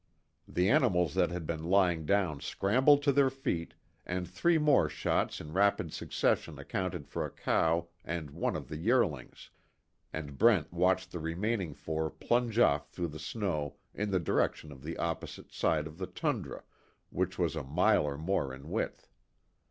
[0.47, 5.39] The animals that had been lying down scrambled to their feet, and three more shots
[5.39, 9.51] in rapid succession accounted for a cow and one of the yearlings,
[10.11, 14.81] and Brent watched the remaining four plunge off through the snow in the direction of
[14.81, 16.63] the opposite side of the tundra
[17.11, 19.07] which was a mile or more in width.